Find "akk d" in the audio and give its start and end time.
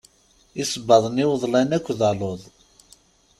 1.77-2.01